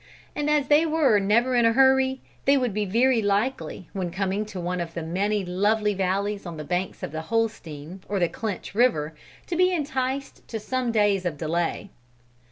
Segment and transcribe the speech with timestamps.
[0.35, 4.47] And as they were never in a hurry, they would be very likely, when coming
[4.47, 8.27] to one of the many lovely valleys on the banks of the Holstein, or the
[8.27, 9.13] Clinch river,
[9.45, 11.91] to be enticed to some days of delay.